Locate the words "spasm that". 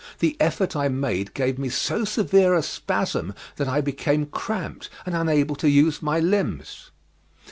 2.63-3.67